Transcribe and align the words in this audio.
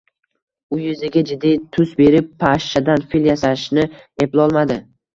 U 0.75 0.79
yuziga 0.83 1.23
jiddiy 1.33 1.53
tus 1.77 1.93
berib 2.01 2.33
pashshadan 2.47 3.09
fil 3.15 3.31
yasashni 3.33 3.89
eplolmaydi 4.29 4.85